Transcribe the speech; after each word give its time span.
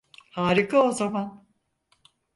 Harika 0.31 0.83
o 0.83 0.91
zaman. 0.91 1.47